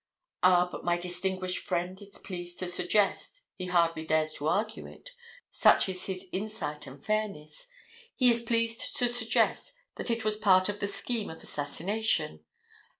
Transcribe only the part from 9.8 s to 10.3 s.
that it